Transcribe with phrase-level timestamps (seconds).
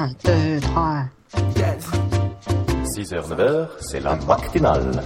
[0.00, 1.04] 1, 2, 3.
[2.84, 5.02] 6h, 9h, c'est la matinale.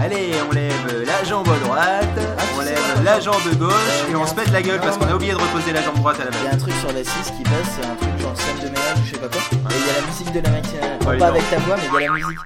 [0.00, 2.08] Allez, on lève la jambe à droite,
[2.56, 3.72] on lève la jambe gauche
[4.10, 6.16] et on se pète la gueule parce qu'on a oublié de reposer la jambe droite
[6.20, 6.54] à la Il y a base.
[6.54, 9.04] un truc sur la 6 qui passe, c'est un truc genre scène de ménage ou
[9.04, 9.40] je sais pas quoi.
[9.52, 10.98] Et il y a la musique de la matinale.
[11.06, 11.32] Ouais, pas non.
[11.34, 12.38] avec ta voix, mais il y a la musique.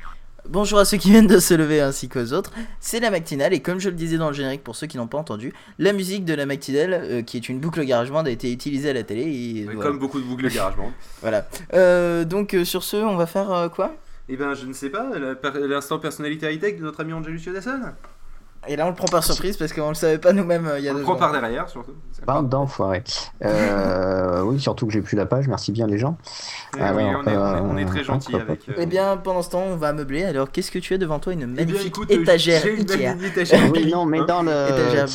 [0.52, 2.52] Bonjour à ceux qui viennent de se lever ainsi qu'aux autres.
[2.78, 5.06] C'est la matinale et comme je le disais dans le générique pour ceux qui n'ont
[5.06, 8.52] pas entendu, la musique de la matinale, euh, qui est une boucle GarageBand, a été
[8.52, 9.22] utilisée à la télé.
[9.22, 9.80] Et voilà.
[9.80, 10.92] Comme beaucoup de boucles de garage band.
[11.22, 11.48] Voilà.
[11.72, 13.96] Euh, donc euh, sur ce, on va faire quoi?
[14.28, 15.08] Eh ben, je ne sais pas,
[15.54, 17.80] l'instant personnalité high-tech de notre ami Angelus Yodasson?
[18.68, 20.84] Et là on le prend par surprise parce qu'on le savait pas nous-mêmes euh, il
[20.84, 21.92] y a On deux le prend par derrière surtout.
[22.26, 23.02] Bande d'enfoirés.
[23.44, 26.16] Euh, oui, surtout que j'ai plus la page, merci bien les gens.
[26.76, 28.68] Eh oui, on, est, on est- on est euh, très gentil avec.
[28.68, 30.24] euh, Eh bien pendant ce temps on va meubler.
[30.24, 31.32] Alors qu'est-ce que tu as devant toi?
[31.32, 33.08] Une eh bien, magnifique écoute, étagère j'ai une Ikea.
[33.08, 34.24] magnifique étagère Oui, non, mais hein.
[34.28, 35.06] dans le Étagère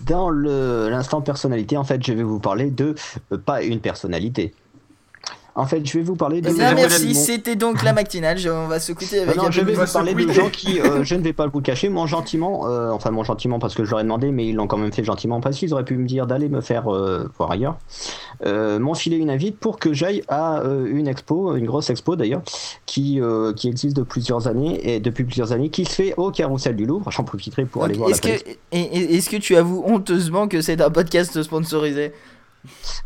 [0.00, 2.96] dans le l'instant personnalité, en fait, je vais vous parler de
[3.32, 4.52] euh, pas une personnalité.
[5.54, 6.48] En fait, je vais vous parler de.
[6.48, 8.38] Désolé, merci, mon- c'était donc la matinale.
[8.38, 10.32] Je- on va s'écouter avec Non, un je vais vous se parler de quitter.
[10.40, 13.22] gens qui, euh, je ne vais pas vous le cacher, m'ont gentiment, euh, enfin m'ont
[13.22, 15.58] gentiment parce que je leur ai demandé, mais ils l'ont quand même fait gentiment parce
[15.58, 17.76] qu'ils auraient pu me dire d'aller me faire euh, voir ailleurs,
[18.46, 22.42] m'ont filé une invite pour que j'aille à une expo, une grosse expo d'ailleurs,
[22.86, 23.20] qui,
[23.56, 26.86] qui existe de plusieurs années et depuis plusieurs années, qui se fait au Carrousel du
[26.86, 27.10] Louvre.
[27.10, 30.80] J'en profiterai pour aller voir la Est-ce que, est-ce que tu avoues honteusement que c'est
[30.80, 32.12] un podcast sponsorisé?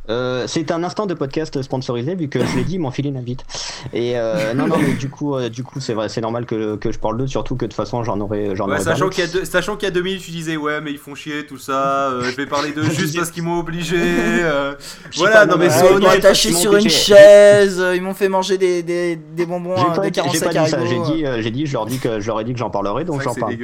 [0.08, 3.08] Euh, c'est un instant de podcast sponsorisé vu que je l'ai dit, ils m'ont filé
[3.08, 3.44] une invite.
[3.92, 6.76] Et euh, non, non, mais du coup, euh, du coup, c'est vrai, c'est normal que,
[6.76, 9.24] que je parle d'eux, surtout que de toute façon, j'en aurais, j'en Ouais, sachant qu'il
[9.24, 11.14] y, a deux- sachant qu'il y a deux minutes, tu disais ouais, mais ils font
[11.14, 12.10] chier, tout ça.
[12.10, 13.96] euh, je vais parler d'eux juste parce qu'ils m'ont obligé.
[14.00, 14.74] euh,
[15.16, 18.58] voilà, pas, non mais mais- Ils m'ont attaché sur une chaise, ils m'ont fait manger
[18.58, 20.98] des, des, des bonbons, J'ai hein, pas, des dit- j'ai 45 pas dit ça, j'ai
[21.14, 23.04] dit, euh, j'ai dit, je leur dis que je leur ai dit que j'en parlerai,
[23.04, 23.54] donc j'en parle.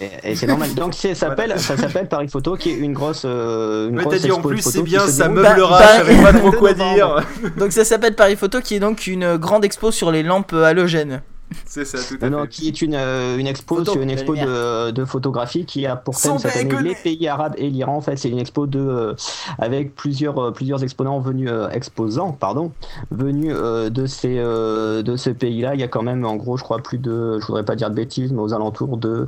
[0.00, 0.74] Et, et c'est normal.
[0.74, 4.14] Donc c'est- ça s'appelle, ça s'appelle Paris Photo, qui est une grosse, une Ouais, grosse
[4.14, 6.72] t'as dit en plus, c'est bien, ça meublera, Bah, je savais pas bah, trop quoi
[6.72, 7.16] dire.
[7.56, 11.22] Donc ça s'appelle Paris Photo, qui est donc une grande expo sur les lampes halogènes.
[11.64, 12.48] C'est ça, tout à Non, non, fait.
[12.48, 16.20] qui est une, euh, une expo, Photo, une expo de, de photographie qui a pour
[16.20, 16.88] thème cette année déconner.
[16.90, 17.96] les pays arabes et l'Iran.
[17.96, 19.14] En fait, c'est une expo de euh,
[19.58, 22.72] avec plusieurs euh, plusieurs exposants venus euh, exposants pardon
[23.10, 25.74] venus euh, de ces euh, de ces pays-là.
[25.74, 27.90] Il y a quand même en gros, je crois plus de, je voudrais pas dire
[27.90, 29.26] de bêtises, mais aux alentours de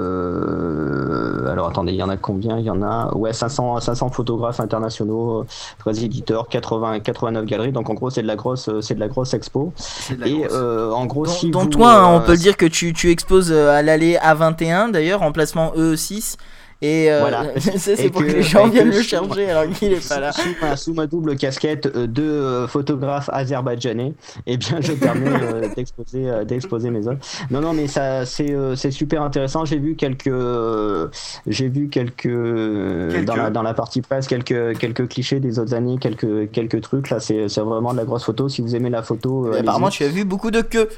[0.00, 2.58] euh, alors attendez, il y en a combien?
[2.58, 5.46] Il y en a ouais 500 500 photographes internationaux, euh,
[5.78, 7.72] 13 éditeurs, 80 89 galeries.
[7.72, 9.72] Donc en gros, c'est de la grosse c'est de la grosse expo.
[10.18, 10.52] La Et grosse.
[10.52, 12.66] euh, en gros, Dont, si dont vous, toi, hein, on euh, peut le dire que
[12.66, 16.36] tu, tu exposes euh, à l'allée A21, d'ailleurs, emplacement E6.
[16.82, 17.44] Et euh, Voilà.
[17.76, 20.18] c'est Et pour que, que- les gens viennent le sous- chercher alors qu'il est pas
[20.18, 20.32] là.
[20.32, 24.14] Sous ma, sous ma double casquette euh, de euh, photographe azerbaïdjanais,
[24.46, 27.18] eh bien, je permets euh, d'exposer, euh, d'exposer mes œuvres.
[27.50, 29.64] Non, non, mais ça, c'est, euh, c'est super intéressant.
[29.66, 31.08] J'ai vu quelques, euh,
[31.46, 33.24] j'ai vu quelques, Quelques.
[33.26, 37.10] dans la, dans la partie presse, quelques, quelques clichés des autres années, quelques, quelques trucs.
[37.10, 38.48] Là, c'est, c'est vraiment de la grosse photo.
[38.48, 40.88] Si vous aimez la photo, euh, apparemment, tu as vu beaucoup de queues.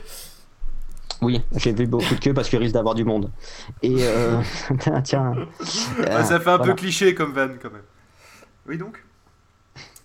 [1.23, 3.31] Oui, j'ai vu beaucoup de queues parce qu'il risque d'avoir du monde.
[3.83, 4.37] Et euh,
[4.81, 5.35] tiens, tiens.
[6.01, 6.65] Euh, ça fait un voilà.
[6.65, 7.83] peu cliché comme van quand même.
[8.69, 9.03] Oui donc?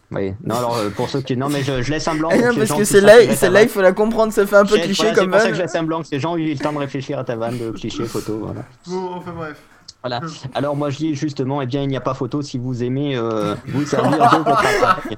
[0.10, 0.34] Oui.
[0.44, 2.30] Non, alors euh, pour ceux qui, non, mais je, je laisse un blanc.
[2.32, 4.46] Ah non, les parce que qui celle-là, s'intéressent à celle-là, il faut la comprendre, ça
[4.48, 5.50] fait un peu Voilà, cliché c'est comme pour ça van.
[5.52, 7.24] que je laisse un blanc, que ces gens ont eu le temps de réfléchir à
[7.26, 8.40] ta vanne de cliché photo.
[8.46, 8.62] Voilà.
[8.88, 9.62] Bon, enfin bref.
[10.04, 10.22] Voilà.
[10.54, 13.18] Alors moi je dis justement, eh bien il n'y a pas photo si vous aimez
[13.18, 15.18] euh, vous servir de votre appareil.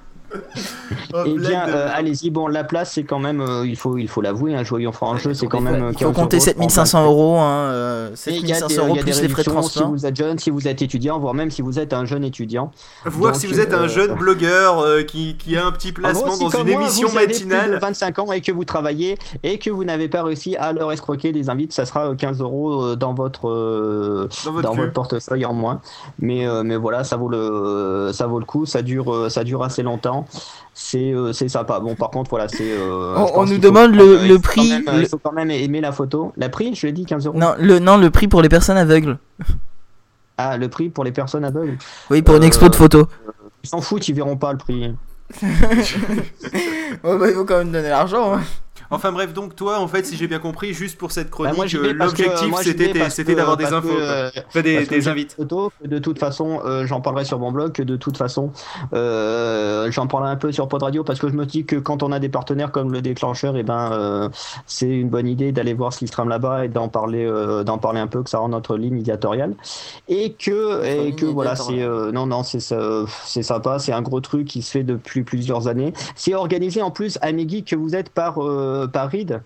[1.26, 4.22] Eh bien euh, allez-y, bon la place c'est quand même, euh, il faut il faut
[4.22, 5.84] l'avouer, un joyau franc jeu c'est quand même.
[5.84, 8.60] euh, Il faut 15 compter euros, 7500 euros, hein, euh, Et il y a des,
[8.76, 9.92] 7500 euros plus les frais de réductions si transport.
[9.92, 12.72] vous êtes jeune, si vous êtes étudiant, voire même si vous êtes un jeune étudiant.
[13.06, 15.94] Voir si vous êtes un euh, jeune blogueur euh, qui, qui a un petit En
[15.94, 17.80] placement gros, si dans une moi, émission vous avez plus de matinale.
[17.82, 21.32] 25 ans et que vous travaillez et que vous n'avez pas réussi à leur escroquer
[21.32, 24.94] des invites, ça sera euh, 15 euros euh, dans votre euh, Dans votre dans votre
[24.94, 25.82] portefeuille en moins.
[26.20, 28.66] Mais euh, mais voilà, ça vaut le ça vaut le coup.
[28.66, 30.26] Ça dure euh, ça dure assez longtemps.
[30.82, 31.82] C'est euh, c'est sympa.
[31.82, 32.72] Bon, par contre, voilà, c'est.
[32.72, 35.52] euh, On- nous faut demande le- le prix, même, euh, le- Il faut quand même
[35.52, 36.32] aimer la photo.
[36.38, 37.38] La prix, je l'ai dit 15 euros.
[37.38, 39.20] Non le, non, le prix pour les personnes aveugles.
[40.38, 41.78] Ah, le prix pour les personnes aveugles.
[42.10, 43.08] Oui, pour une Euh, expo de photos.
[43.66, 44.96] Ils s'en foutent, ils verront pas le prix.
[47.04, 48.36] Ouais, bah, il faut quand même donner l'argent.
[48.36, 48.42] hein.
[48.92, 51.76] Enfin bref, donc toi, en fait, si j'ai bien compris, juste pour cette Bah, chronique,
[51.76, 55.34] euh, que- l'objectif j'y c'était d'avoir des infos, que, euh, Enfin, des, invites.
[55.34, 58.52] photo, de toute façon, euh, j'en parlerai sur mon blog, de toute façon,
[58.94, 62.04] euh, j'en parlerai un peu sur Pod Radio parce que je me dis que quand
[62.04, 64.30] on a des partenaires comme le déclencheur, et ben, euh,
[64.68, 67.64] c'est une bonne idée d'aller voir ce qui se trame là-bas et d'en parler, euh,
[67.64, 69.56] d'en parler un peu, que ça rend notre ligne éditoriale.
[70.08, 74.48] Et que, et que voilà, c'est, euh, non, non, c'est, sympa, c'est un gros truc
[74.48, 75.94] qui se fait depuis plusieurs années.
[76.16, 77.32] C'est organisé en plus, à
[77.66, 79.42] que vous êtes par, euh, par Reed.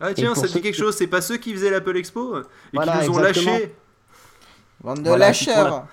[0.00, 2.42] Ah tiens, ça dit quelque qui- chose, c'est pas ceux qui faisaient l'Apple Expo et
[2.72, 3.52] Voilà, qui nous ont exactement.
[3.52, 3.74] lâchés.
[4.82, 5.54] Bande de Voilà, lâcheurs.
[5.68, 5.86] voilà.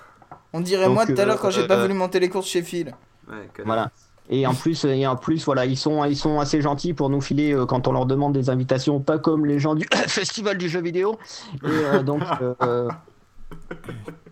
[0.52, 2.48] On dirait Donc, moi tout à l'heure quand j'ai pas euh, voulu monter les courses
[2.48, 2.92] chez Phil.
[3.28, 3.48] Ouais.
[3.64, 3.90] Voilà.
[4.32, 7.20] Et en plus, et en plus, voilà, ils sont, ils sont assez gentils pour nous
[7.20, 10.68] filer euh, quand on leur demande des invitations, pas comme les gens du festival du
[10.68, 11.18] jeu vidéo.
[11.62, 12.22] Et euh, donc,
[12.62, 12.88] euh,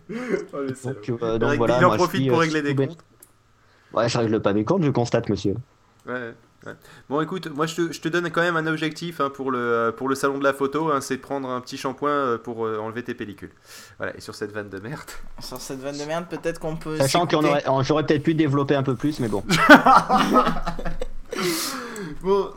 [0.09, 2.97] donc, euh, donc Il voilà, en moi, je profite suis, pour euh, régler des comptes.
[3.93, 5.55] Ouais, je règle pas mes comptes, je constate, monsieur.
[6.07, 6.33] Ouais,
[6.65, 6.73] ouais.
[7.09, 9.93] Bon, écoute, moi je te, je te donne quand même un objectif hein, pour, le,
[9.95, 12.65] pour le salon de la photo, hein, c'est de prendre un petit shampoing euh, pour
[12.65, 13.51] euh, enlever tes pellicules.
[13.97, 14.99] Voilà, et sur cette vanne de merde.
[15.39, 16.97] Sur cette vanne de merde, peut-être qu'on peut.
[16.97, 19.43] Sachant qu'on aurait, j'aurais peut-être pu développer un peu plus, mais bon.
[22.21, 22.49] Bon,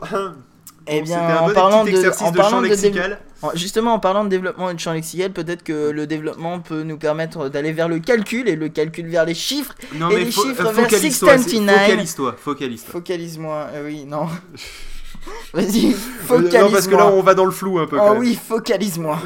[0.87, 2.61] Eh bon, bien, c'était un en bon parlant petit de- exercice en de, parlant champ
[2.61, 3.13] de lexical.
[3.13, 6.83] En- Justement, en parlant de développement et de champ lexical, peut-être que le développement peut
[6.83, 9.73] nous permettre d'aller vers le calcul et le calcul vers les chiffres.
[9.95, 11.79] Non, Et mais les fo- chiffres euh, vers focalise-toi, c'est- 629.
[11.85, 12.91] focalise-toi, focalise-toi.
[12.91, 13.67] Focalise-moi.
[13.73, 14.27] Euh, oui, non.
[15.53, 15.95] Vas-y, Euh,
[16.25, 16.61] focalise-moi.
[16.63, 17.97] Non, parce que là on va dans le flou un peu.
[17.99, 19.19] Oh oui, focalise-moi.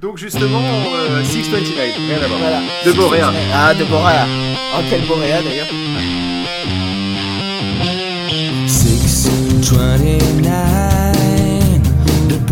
[0.00, 2.38] Donc justement, euh, 629, rien à voir.
[2.40, 2.60] Voilà.
[2.84, 3.32] De Boréa.
[3.52, 4.26] Ah, de Boréa.
[4.76, 5.66] Oh, quel Boréa d'ailleurs.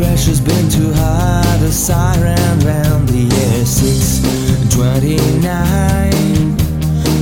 [0.03, 1.57] Pressure's been too high.
[1.61, 6.57] The siren round the air 629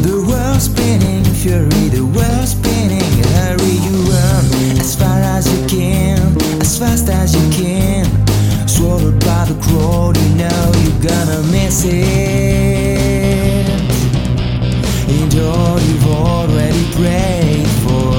[0.00, 3.12] The world's spinning fury The world's spinning.
[3.36, 4.44] Hurry you run
[4.80, 6.18] As far as you can
[6.60, 8.06] As fast as you can.
[8.66, 13.68] Swallowed by the crowd You know you're gonna miss it.
[15.16, 18.16] And all you've already prayed for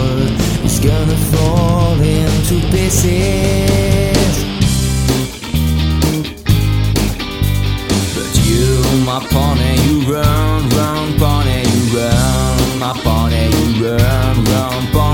[0.67, 3.70] is gonna fall into pieces.
[9.29, 15.10] Pony, you run, run, pony, you run, my pony, you run, run, pony,